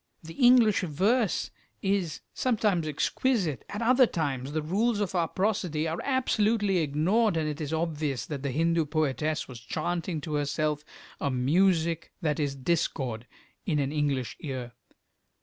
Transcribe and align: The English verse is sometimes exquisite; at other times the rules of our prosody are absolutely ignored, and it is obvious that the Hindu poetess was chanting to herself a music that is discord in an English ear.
The 0.23 0.33
English 0.33 0.79
verse 0.79 1.51
is 1.83 2.21
sometimes 2.33 2.87
exquisite; 2.87 3.63
at 3.69 3.83
other 3.83 4.07
times 4.07 4.51
the 4.51 4.63
rules 4.63 4.99
of 4.99 5.13
our 5.13 5.27
prosody 5.27 5.87
are 5.87 5.99
absolutely 6.03 6.79
ignored, 6.79 7.37
and 7.37 7.47
it 7.47 7.61
is 7.61 7.71
obvious 7.71 8.25
that 8.25 8.41
the 8.41 8.49
Hindu 8.49 8.85
poetess 8.87 9.47
was 9.47 9.59
chanting 9.59 10.19
to 10.21 10.33
herself 10.33 10.83
a 11.19 11.29
music 11.29 12.11
that 12.19 12.39
is 12.39 12.55
discord 12.55 13.27
in 13.67 13.77
an 13.77 13.91
English 13.91 14.37
ear. 14.39 14.71